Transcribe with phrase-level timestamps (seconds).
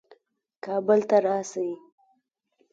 [0.63, 1.69] کابل ته راسي.